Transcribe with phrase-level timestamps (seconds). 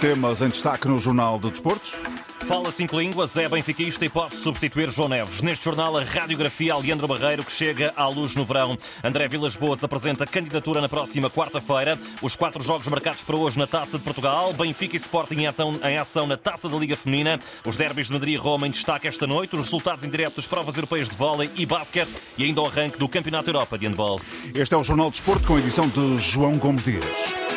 [0.00, 1.92] Temas em destaque no Jornal de Desportos.
[2.38, 5.42] Fala cinco línguas, é benfiquista e pode substituir João Neves.
[5.42, 8.78] Neste jornal, a radiografia a Leandro Barreiro, que chega à luz no verão.
[9.02, 11.98] André Vilas Boas apresenta candidatura na próxima quarta-feira.
[12.22, 14.52] Os quatro jogos marcados para hoje na Taça de Portugal.
[14.52, 15.40] Benfica e Sporting
[15.82, 17.40] em ação na Taça da Liga Feminina.
[17.66, 19.56] Os derbys de Madrid e Roma em destaque esta noite.
[19.56, 22.22] Os resultados indiretos das provas europeias de vôlei e basquete.
[22.38, 24.20] E ainda o arranque do Campeonato Europa de Handball.
[24.54, 27.47] Este é o Jornal de Desporto com a edição de João Gomes Dias.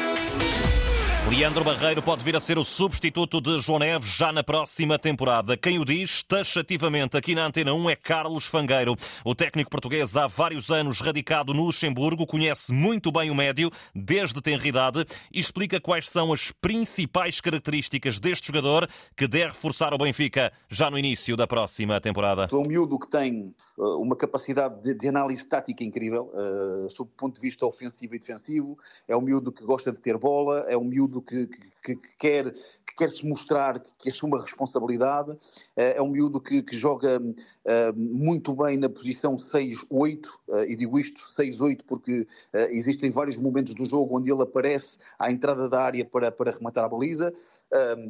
[1.32, 5.56] Leandro Barreiro pode vir a ser o substituto de João Neves já na próxima temporada.
[5.56, 8.98] Quem o diz taxativamente aqui na Antena 1 é Carlos Fangueiro.
[9.24, 14.42] O técnico português há vários anos radicado no Luxemburgo, conhece muito bem o médio desde
[14.42, 20.52] tenridade e explica quais são as principais características deste jogador que deve reforçar o Benfica
[20.68, 22.50] já no início da próxima temporada.
[22.52, 27.18] É um miúdo que tem uh, uma capacidade de, análise tática incrível, uh, sob o
[27.18, 28.78] ponto de vista ofensivo e defensivo.
[29.08, 32.54] É um miúdo que gosta de ter bola, é um miúdo que, que, que quer
[32.92, 35.38] que quer se mostrar que, que assume a responsabilidade.
[35.76, 40.76] Eh, é um miúdo que, que joga uh, muito bem na posição 6-8, uh, e
[40.76, 45.70] digo isto 6-8 porque uh, existem vários momentos do jogo onde ele aparece à entrada
[45.70, 47.34] da área para, para rematar a baliza,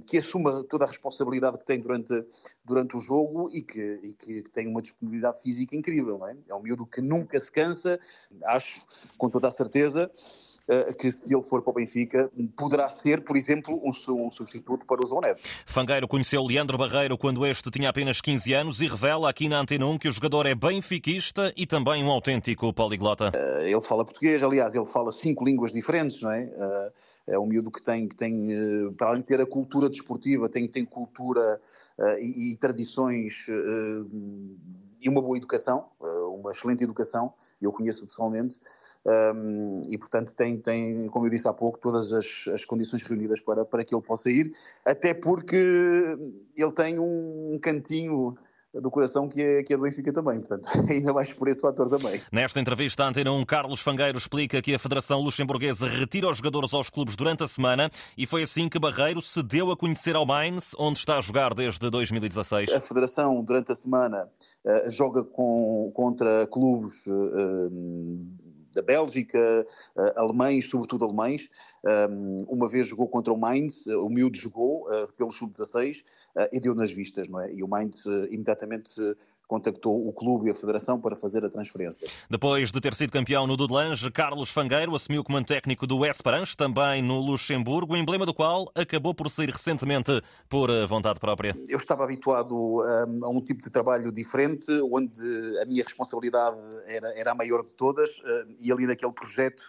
[0.07, 2.25] que assuma toda a responsabilidade que tem durante,
[2.65, 6.25] durante o jogo e, que, e que, tem uma disponibilidade física incrível.
[6.25, 6.35] É?
[6.49, 7.99] é um miúdo que nunca se cansa,
[8.45, 8.81] acho,
[9.19, 10.09] com toda a certeza.
[10.67, 13.91] Eh, que se ele for para o Benfica, poderá ser, por exemplo, um,
[14.31, 15.43] substituto para o João Neves.
[15.65, 19.85] Fangueiro conheceu Leandro Barreiro quando este tinha apenas 15 anos e revela aqui na Antena
[19.85, 23.31] 1 que o jogador é benfiquista e também um autêntico poliglota.
[23.35, 26.45] Uh, ele fala português, aliás, ele fala cinco línguas diferentes, não é?
[26.45, 26.91] Uh,
[27.27, 28.47] é um miúdo que tem, que tem
[28.97, 31.61] para além de ter a cultura desportiva, tem, tem cultura
[32.19, 33.45] e, e, tradições
[35.01, 38.59] e uma boa educação, uma excelente educação, eu conheço pessoalmente,
[39.03, 43.39] um, e, portanto, tem, tem, como eu disse há pouco, todas as, as, condições reunidas
[43.39, 44.53] para, para que ele possa ir,
[44.85, 45.55] até porque
[46.55, 48.37] ele tem um cantinho
[48.73, 51.89] do coração que é, que é do Benfica também, portanto, ainda mais por esse fator
[51.89, 52.21] também.
[52.31, 56.73] Nesta entrevista, a Antena 1, Carlos Fangueiro explica que a Federação Luxemburguesa retira os jogadores
[56.73, 60.25] aos clubes durante a semana e foi assim que Barreiro se deu a conhecer ao
[60.25, 62.71] Mainz, onde está a jogar desde 2016.
[62.71, 64.29] A Federação, durante a semana,
[64.65, 67.69] uh, joga com, contra clubes uh,
[68.73, 69.65] da Bélgica,
[69.95, 71.49] uh, alemães, sobretudo alemães.
[72.09, 76.59] Um, uma vez jogou contra o Mainz, o miúdo jogou uh, pelo sub-16 uh, e
[76.59, 77.53] deu nas vistas, não é?
[77.53, 78.91] E o Mainz imediatamente
[79.51, 82.07] contactou o clube e a federação para fazer a transferência.
[82.29, 86.55] Depois de ter sido campeão no Dudelange, Carlos Fangueiro assumiu o comando técnico do Esperance,
[86.55, 91.53] também no Luxemburgo, emblema do qual acabou por sair recentemente por vontade própria.
[91.67, 95.19] Eu estava habituado um, a um tipo de trabalho diferente, onde
[95.61, 96.57] a minha responsabilidade
[96.87, 99.63] era, era a maior de todas, uh, e ali naquele projeto,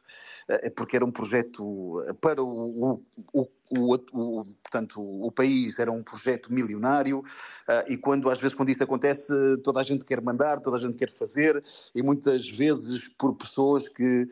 [0.77, 3.03] porque era um projeto para o,
[3.33, 8.55] o, o, o, portanto, o país era um projeto milionário uh, e quando às vezes
[8.55, 9.33] quando isso acontece
[9.65, 11.63] toda a gente quer mandar, toda a gente quer fazer
[11.95, 14.29] e muitas vezes por pessoas que,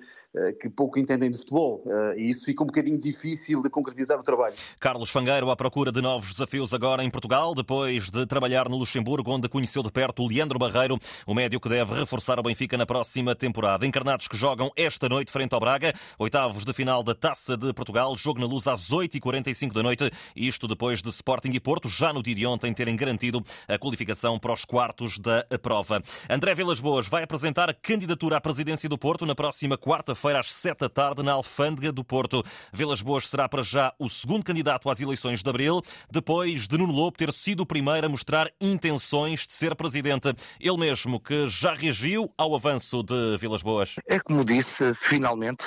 [0.61, 1.85] que pouco entendem de futebol
[2.17, 4.55] e isso fica um bocadinho difícil de concretizar o trabalho.
[4.79, 9.31] Carlos Fangueiro à procura de novos desafios agora em Portugal, depois de trabalhar no Luxemburgo,
[9.31, 12.87] onde conheceu de perto o Leandro Barreiro, o médio que deve reforçar o Benfica na
[12.87, 13.87] próxima temporada.
[13.87, 18.17] Encarnados que jogam esta noite frente ao Braga, oitavos de final da Taça de Portugal,
[18.17, 20.11] jogo na luz às 8h40 45 da noite.
[20.35, 24.39] Isto depois de Sporting e Porto, já no dia de ontem, terem garantido a qualificação
[24.39, 26.03] para os quartos da prova.
[26.29, 30.53] André Vilas Boas vai apresentar a candidatura à presidência do Porto na próxima quarta-feira, às
[30.53, 32.43] 7 da tarde, na Alfândega do Porto.
[32.73, 36.93] Vilas Boas será para já o segundo candidato às eleições de abril, depois de Nuno
[36.93, 40.35] Lobo ter sido o primeiro a mostrar intenções de ser presidente.
[40.59, 43.97] Ele mesmo que já reagiu ao avanço de Vilas Boas.
[44.07, 45.65] É como disse, finalmente,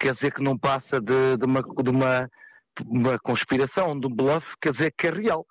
[0.00, 2.30] quer dizer que não passa de, de, uma, de uma
[2.86, 5.46] uma conspiração, de um bluff, quer dizer que é real.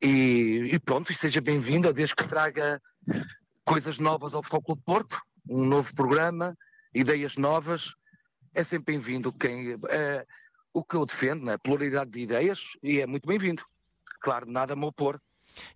[0.00, 2.80] E, e pronto, e seja bem-vinda, desde que traga
[3.64, 6.56] coisas novas ao Futebol Porto, um novo programa,
[6.94, 7.94] ideias novas,
[8.54, 9.32] é sempre bem-vindo.
[9.32, 10.26] Quem, é,
[10.72, 11.56] o que eu defendo, né?
[11.58, 13.62] pluralidade de ideias, e é muito bem-vindo.
[14.20, 15.20] Claro, nada a me opor.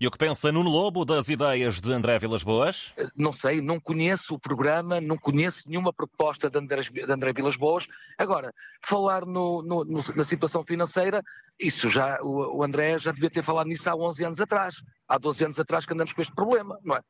[0.01, 2.95] E o que pensa Nuno Lobo das ideias de André Vilas Boas?
[3.17, 7.57] Não sei, não conheço o programa, não conheço nenhuma proposta de André, de André Vilas
[7.57, 7.87] Boas.
[8.19, 11.23] Agora, falar no, no, na situação financeira,
[11.59, 14.77] isso já, o, o, André já devia ter falado nisso há 11 anos atrás.
[15.09, 17.01] Há 12 anos atrás que andamos com este problema, não é?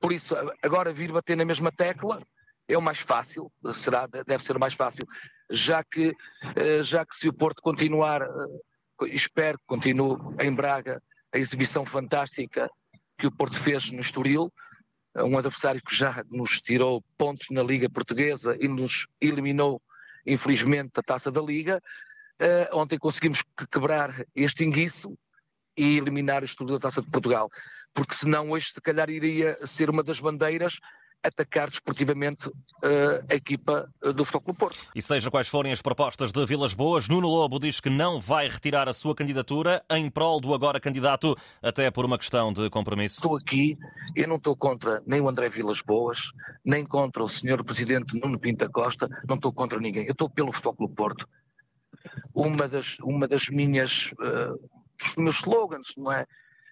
[0.00, 2.18] Por isso, agora vir bater na mesma tecla
[2.68, 5.06] é o mais fácil, será, deve ser o mais fácil,
[5.50, 6.14] já que,
[6.56, 11.00] eh, já que se o Porto continuar, eh, espero que continue em Braga,
[11.32, 12.70] a exibição fantástica
[13.18, 14.52] que o Porto fez no Estoril,
[15.16, 19.80] um adversário que já nos tirou pontos na Liga Portuguesa e nos eliminou,
[20.26, 21.82] infelizmente, da taça da Liga.
[22.40, 23.42] Uh, ontem conseguimos
[23.72, 25.16] quebrar este enguiço
[25.76, 27.50] e eliminar o estudo da Taça de Portugal,
[27.94, 30.78] porque senão hoje se calhar iria ser uma das bandeiras
[31.22, 34.78] atacar desportivamente uh, a equipa uh, do Futebol Porto.
[34.94, 38.48] E seja quais forem as propostas de Vilas Boas, Nuno Lobo diz que não vai
[38.48, 43.16] retirar a sua candidatura em prol do agora candidato, até por uma questão de compromisso.
[43.16, 43.76] Estou aqui,
[44.14, 46.32] eu não estou contra nem o André Vilas Boas,
[46.64, 47.64] nem contra o Sr.
[47.64, 50.06] Presidente Nuno Pinta Costa, não estou contra ninguém.
[50.06, 51.28] Eu estou pelo Futebol Porto.
[52.32, 56.26] Uma das, uma das minhas, uh, meus slogans, não é?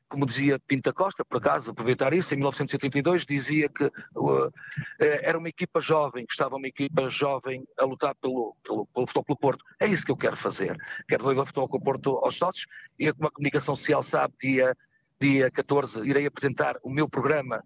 [0.09, 4.53] Como dizia Pinta Costa, por acaso, aproveitar isso, em 1982 dizia que uh,
[4.99, 9.37] era uma equipa jovem, que estava uma equipa jovem a lutar pelo, pelo, pelo Futebol
[9.37, 9.65] Porto.
[9.81, 10.77] É isso que eu quero fazer.
[11.09, 12.67] Quero levar o Futebol Porto aos sócios
[12.99, 14.77] e, como a comunicação social sabe, dia,
[15.21, 17.63] dia 14 irei apresentar o meu programa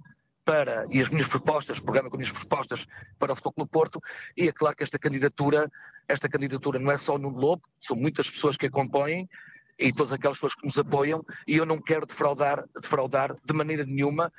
[0.48, 2.86] para, e as minhas propostas, programa com as minhas propostas
[3.18, 4.00] para o Futebol Porto,
[4.34, 5.70] e é claro que esta candidatura,
[6.08, 9.28] esta candidatura não é só no Lobo, são muitas pessoas que a compõem,
[9.78, 13.84] e todas aquelas pessoas que nos apoiam, e eu não quero defraudar, defraudar de maneira
[13.84, 14.32] nenhuma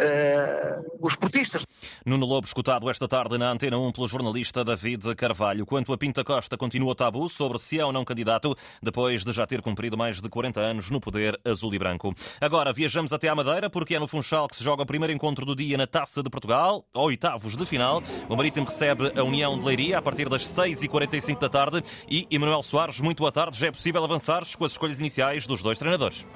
[0.00, 1.66] uh, os portistas.
[2.04, 5.66] Nuno Lobo, escutado esta tarde na Antena 1 pelo jornalista David Carvalho.
[5.66, 9.46] Quanto a Pinta Costa, continua tabu sobre se é ou não candidato, depois de já
[9.46, 12.14] ter cumprido mais de 40 anos no poder azul e branco.
[12.40, 15.44] Agora viajamos até à Madeira, porque é no Funchal que se joga o primeiro encontro
[15.44, 18.02] do dia na Taça de Portugal, oitavos de final.
[18.28, 21.82] O Marítimo recebe a União de Leiria a partir das 6h45 da tarde.
[22.08, 23.58] E Emanuel Soares, muito boa tarde.
[23.58, 26.26] Já é possível avançar com as escolhas iniciais dos dois treinadores.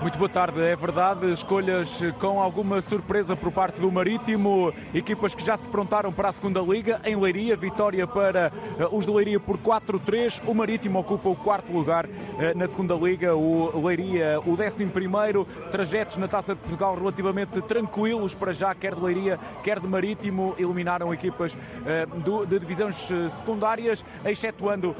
[0.00, 1.32] Muito boa tarde, é verdade.
[1.32, 4.72] Escolhas com alguma surpresa por parte do Marítimo.
[4.94, 7.00] Equipas que já se frontaram para a segunda Liga.
[7.04, 10.40] Em Leiria, vitória para eh, os de Leiria por 4-3.
[10.46, 12.06] O Marítimo ocupa o quarto lugar
[12.38, 13.34] eh, na segunda Liga.
[13.34, 15.44] O Leiria, o décimo primeiro.
[15.72, 20.54] Trajetos na Taça de Portugal relativamente tranquilos para já, quer de Leiria, quer de Marítimo.
[20.58, 22.06] Eliminaram equipas eh,
[22.46, 22.96] de divisões
[23.36, 24.94] secundárias, excetuando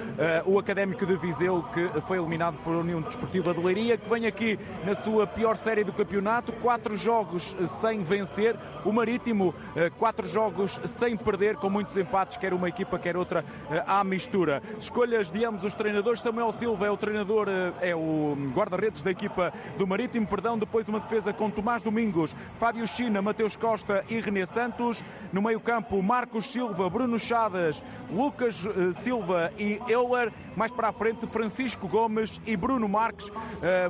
[0.44, 4.58] o Académico de Viseu, que foi eliminado por União Desportiva de Leiria, que vem aqui
[4.88, 8.56] na sua pior série do campeonato, quatro jogos sem vencer.
[8.86, 13.44] O Marítimo, eh, quatro jogos sem perder, com muitos empates, quer uma equipa, quer outra,
[13.70, 14.62] eh, à mistura.
[14.78, 16.22] Escolhas de ambos os treinadores.
[16.22, 20.56] Samuel Silva é o treinador, eh, é o guarda-redes da equipa do Marítimo, perdão.
[20.56, 25.04] Depois uma defesa com Tomás Domingos, Fábio China, Mateus Costa e René Santos.
[25.34, 28.56] No meio-campo, Marcos Silva, Bruno Chadas, Lucas
[29.02, 30.32] Silva e Euler.
[30.58, 33.30] Mais para a frente, Francisco Gomes e Bruno Marques.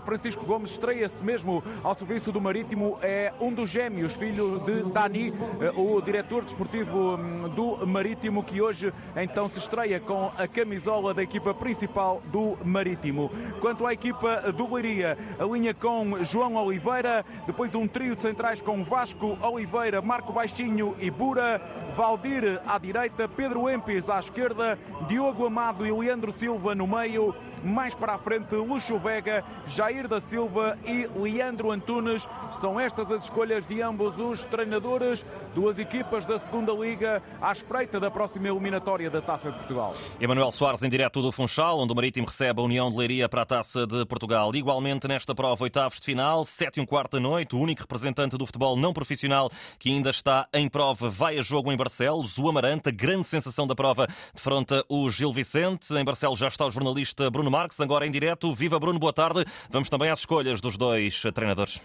[0.04, 5.32] Francisco Gomes estreia-se mesmo ao serviço do Marítimo, é um dos gêmeos, filho de Dani,
[5.62, 11.14] eh, o diretor desportivo hum, do Marítimo, que hoje então se estreia com a camisola
[11.14, 13.30] da equipa principal do Marítimo.
[13.62, 18.60] Quanto à equipa do Leiria, a linha com João Oliveira, depois um trio de centrais
[18.60, 21.62] com Vasco Oliveira, Marco Baixinho e Bura,
[21.96, 24.78] Valdir à direita, Pedro Empes à esquerda,
[25.08, 30.20] Diogo Amado e Leandro Silva no meio, mais para a frente, Luxo Vega, Jair da
[30.20, 32.26] Silva e Leandro Antunes.
[32.60, 35.24] São estas as escolhas de ambos os treinadores,
[35.54, 39.92] duas equipas da segunda Liga, à espreita da próxima eliminatória da Taça de Portugal.
[40.20, 43.42] Emanuel Soares em direto do Funchal, onde o Marítimo recebe a União de Leiria para
[43.42, 44.54] a Taça de Portugal.
[44.54, 48.36] Igualmente nesta prova, oitavos de final, sete e um quarto da noite, o único representante
[48.36, 52.38] do futebol não profissional que ainda está em prova vai a jogo em Barcelos.
[52.38, 55.92] O Amarante, grande sensação da prova, defronta o Gil Vicente.
[55.94, 58.54] Em Barcelos já está o jornalista Bruno Bruno Marques, agora em direto.
[58.54, 59.44] Viva Bruno, boa tarde.
[59.70, 61.80] Vamos também às escolhas dos dois treinadores.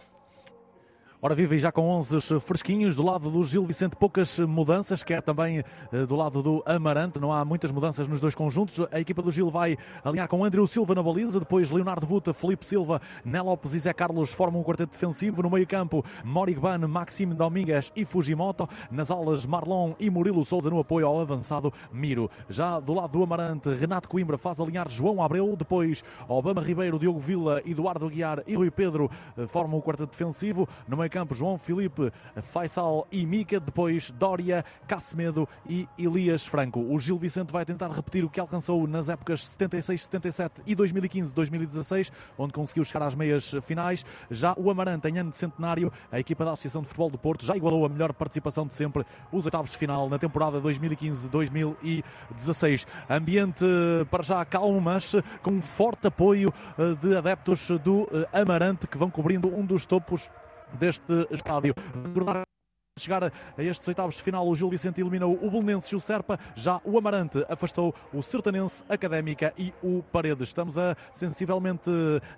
[1.26, 2.98] Ora, vive já com 11 fresquinhos.
[2.98, 5.64] Do lado do Gil Vicente, poucas mudanças, quer também
[5.94, 7.18] eh, do lado do Amarante.
[7.18, 8.86] Não há muitas mudanças nos dois conjuntos.
[8.92, 12.66] A equipa do Gil vai alinhar com Andrew Silva na baliza, depois Leonardo Buta, Felipe
[12.66, 15.42] Silva, Né Lopes e Zé Carlos formam um quarteto defensivo.
[15.42, 18.68] No meio-campo, Morigban, Maxime Domingues e Fujimoto.
[18.92, 22.30] Nas alas, Marlon e Murilo Souza no apoio ao avançado Miro.
[22.50, 25.56] Já do lado do Amarante, Renato Coimbra faz alinhar João Abreu.
[25.56, 30.68] Depois, Obama Ribeiro, Diogo Vila, Eduardo Aguiar e Rui Pedro eh, formam o quarteto defensivo.
[30.86, 36.80] No meio campo, João Filipe, Faisal e Mica, depois Dória, Casmedo e Elias Franco.
[36.80, 41.32] O Gil Vicente vai tentar repetir o que alcançou nas épocas 76, 77 e 2015,
[41.32, 44.04] 2016, onde conseguiu chegar às meias finais.
[44.32, 47.46] Já o Amarante, em ano de centenário, a equipa da Associação de Futebol do Porto
[47.46, 52.88] já igualou a melhor participação de sempre, os oitavos de final na temporada 2015-2016.
[53.08, 53.64] Ambiente
[54.10, 59.12] para já calmo, mas com forte apoio eh, de adeptos do eh, Amarante que vão
[59.12, 60.32] cobrindo um dos topos
[60.80, 61.74] deste estádio.
[62.06, 62.43] Recordar
[63.00, 66.38] chegar a estes oitavos de final, o Gil Vicente eliminou o Belenenses e o Serpa,
[66.56, 70.50] já o Amarante afastou o Sertanense, Académica e o Paredes.
[70.50, 71.90] Estamos a sensivelmente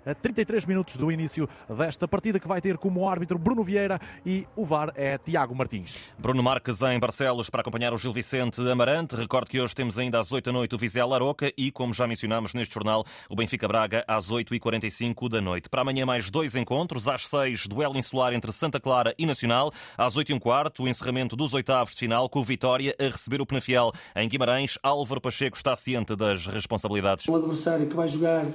[0.06, 4.46] a 33 minutos do início desta partida que vai ter como árbitro Bruno Vieira e
[4.56, 6.10] o VAR é Tiago Martins.
[6.18, 9.14] Bruno Marques em Barcelos para acompanhar o Gil Vicente Amarante.
[9.14, 12.06] Recordo que hoje temos ainda às 8 da noite o Vizela Aroca e, como já
[12.06, 15.68] mencionámos neste jornal, o Benfica Braga às 8h45 da noite.
[15.68, 20.16] Para amanhã mais dois encontros, às 6 duelo insular entre Santa Clara e Nacional, às
[20.16, 23.46] 8 h quarto, o encerramento dos oitavos de final com o Vitória a receber o
[23.46, 23.90] Penafiel.
[24.14, 27.26] Em Guimarães, Álvaro Pacheco está ciente das responsabilidades.
[27.26, 28.46] Um adversário que vai jogar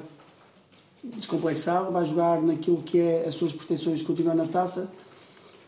[1.04, 4.90] descomplexado, vai jogar naquilo que é as suas pretensões de continuar na taça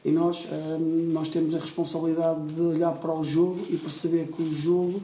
[0.05, 4.43] e nós, hum, nós temos a responsabilidade de olhar para o jogo e perceber que
[4.43, 5.03] o jogo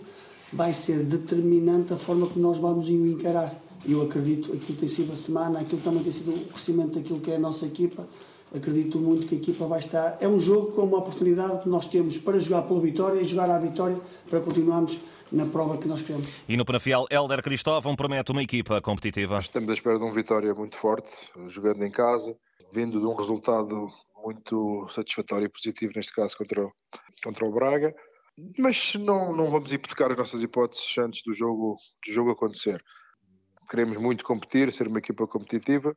[0.53, 3.53] vai ser determinante a forma como nós vamos o encarar.
[3.85, 6.97] Eu acredito aquilo que tem sido a semana, aquilo que também tem sido o crescimento
[6.97, 8.07] daquilo que é a nossa equipa
[8.55, 10.17] acredito muito que a equipa vai estar.
[10.19, 13.49] É um jogo com uma oportunidade que nós temos para jogar pela vitória e jogar
[13.49, 14.97] à vitória para continuarmos
[15.31, 16.41] na prova que nós queremos.
[16.47, 19.39] E no Penafiel, Helder Cristóvão promete uma equipa competitiva.
[19.39, 21.09] Estamos à espera de uma vitória muito forte,
[21.47, 22.35] jogando em casa,
[22.73, 23.89] vindo de um resultado
[24.23, 26.71] muito satisfatório e positivo, neste caso contra, o,
[27.23, 27.93] contra o Braga.
[28.57, 32.83] Mas não, não vamos hipotecar as nossas hipóteses antes do jogo, do jogo acontecer.
[33.69, 35.95] Queremos muito competir, ser uma equipa competitiva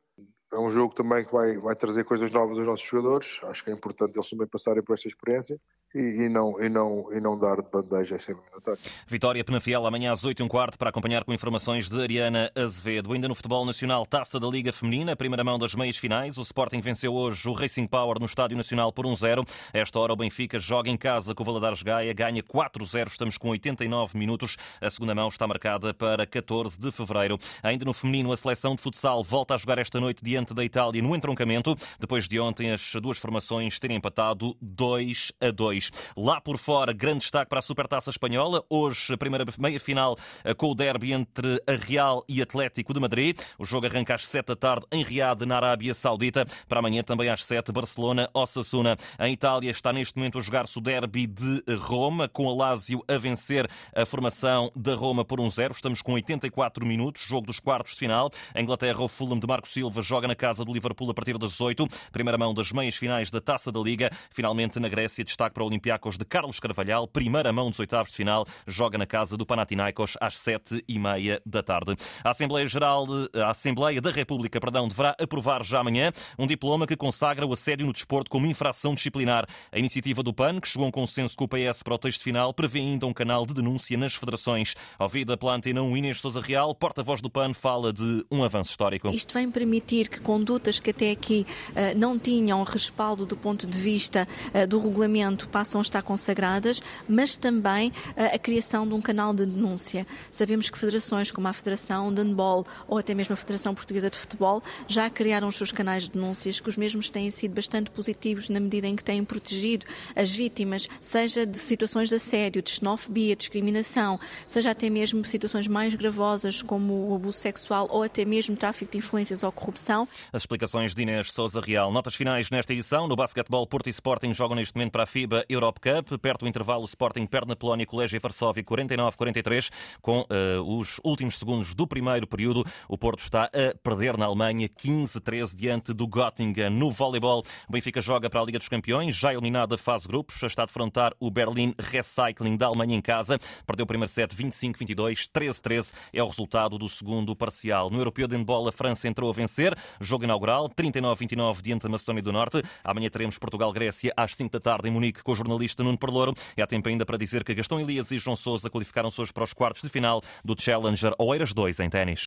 [0.53, 3.39] é um jogo também que vai, vai trazer coisas novas aos nossos jogadores.
[3.43, 5.59] Acho que é importante eles também passarem por esta experiência
[5.95, 8.79] e, não, e, não, e não dar de bandeja essa eliminatória.
[9.07, 13.13] Vitória Penafiel amanhã às 8 e um quarto para acompanhar com informações de Ariana Azevedo.
[13.13, 16.37] Ainda no futebol nacional, taça da Liga Feminina, primeira mão das meias finais.
[16.37, 19.47] O Sporting venceu hoje o Racing Power no Estádio Nacional por 1-0.
[19.71, 23.07] Esta hora o Benfica joga em casa com o Valadares Gaia, ganha 4-0.
[23.07, 24.57] Estamos com 89 minutos.
[24.81, 27.37] A segunda mão está marcada para 14 de fevereiro.
[27.61, 31.01] Ainda no feminino, a seleção de futsal volta a jogar esta noite diante da Itália
[31.01, 35.82] no entroncamento, depois de ontem as duas formações terem empatado 2 a 2.
[36.15, 38.63] Lá por fora, grande destaque para a Supertaça Espanhola.
[38.69, 43.39] Hoje, a primeira meia-final eh, com o derby entre a Real e Atlético de Madrid.
[43.57, 46.45] O jogo arranca às 7 da tarde em Riad, na Arábia Saudita.
[46.67, 48.97] Para amanhã, também às 7, Barcelona-Osasuna.
[49.19, 53.17] Em Itália, está neste momento a jogar-se o derby de Roma, com a Lazio a
[53.17, 55.71] vencer a formação da Roma por 1-0.
[55.71, 58.29] Estamos com 84 minutos, jogo dos quartos de final.
[58.53, 61.59] A Inglaterra, o Fulham de Marco Silva joga na casa do Liverpool a partir das
[61.59, 61.87] 8.
[62.11, 64.11] Primeira mão das meias finais da Taça da Liga.
[64.31, 67.07] Finalmente, na Grécia, destaque para o Olympiacos de Carlos Carvalhal.
[67.07, 68.45] Primeira mão dos oitavos de final.
[68.67, 71.95] Joga na casa do Panathinaikos às sete e meia da tarde.
[72.23, 76.95] A Assembleia Geral, a Assembleia da República, perdão, deverá aprovar já amanhã um diploma que
[76.95, 79.47] consagra o assédio no desporto como infração disciplinar.
[79.71, 82.21] A iniciativa do PAN, que chegou a um consenso com o PS para o texto
[82.21, 84.75] final, prevê ainda um canal de denúncia nas federações.
[84.99, 89.09] Ouvida pela Antena 1 Inês Sousa Real, porta-voz do PAN, fala de um avanço histórico.
[89.09, 93.79] Isto vem permitir que condutas que até aqui uh, não tinham respaldo do ponto de
[93.79, 99.01] vista uh, do regulamento passam a estar consagradas, mas também uh, a criação de um
[99.01, 100.05] canal de denúncia.
[100.31, 104.17] Sabemos que federações como a Federação de Handball ou até mesmo a Federação Portuguesa de
[104.17, 108.49] Futebol já criaram os seus canais de denúncias, que os mesmos têm sido bastante positivos
[108.49, 113.35] na medida em que têm protegido as vítimas, seja de situações de assédio, de xenofobia,
[113.35, 118.91] discriminação, seja até mesmo situações mais gravosas como o abuso sexual ou até mesmo tráfico
[118.91, 120.07] de influências ou corrupção.
[120.31, 121.91] As explicações de Inês Souza Real.
[121.91, 123.07] Notas finais nesta edição.
[123.07, 126.19] No basquetebol, Porto e Sporting jogam neste momento para a FIBA Europe Cup.
[126.19, 129.69] Perto do intervalo, Sporting perde na Polónia Colégio Varsóvia 49-43.
[130.01, 134.67] Com uh, os últimos segundos do primeiro período, o Porto está a perder na Alemanha
[134.67, 136.69] 15-13 diante do Göttingen.
[136.69, 140.41] No voleibol, o Benfica joga para a Liga dos Campeões, já eliminado da fase grupos.
[140.43, 143.39] Está a defrontar o Berlin Recycling da Alemanha em casa.
[143.65, 147.89] Perdeu o primeiro set 25-22, 13-13 é o resultado do segundo parcial.
[147.89, 149.75] No Europeu de Handball, a França entrou a vencer.
[149.99, 152.61] Jogo inaugural, 39-29 diante da Macedónia do Norte.
[152.83, 156.33] Amanhã teremos Portugal-Grécia às 5 da tarde em Munique com o jornalista Nuno Perlouro.
[156.55, 159.53] É tempo ainda para dizer que Gastão Elias e João Sousa qualificaram-se hoje para os
[159.53, 162.25] quartos de final do Challenger Oeiras 2 em ténis.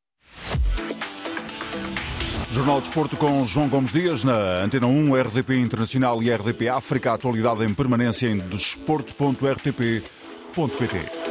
[2.52, 7.12] Jornal de Esporto com João Gomes Dias na Antena 1, RDP Internacional e RDP África.
[7.12, 11.25] Atualidade em permanência em desporto.rtp.pt.